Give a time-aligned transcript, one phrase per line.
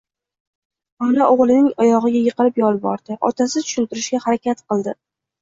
[1.07, 4.99] Ona o`g`lining oyog`iga yiqilib yolvordi, otasi tushuntirishga harakat qildi